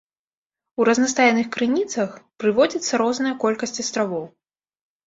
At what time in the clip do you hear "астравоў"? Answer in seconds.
3.87-4.31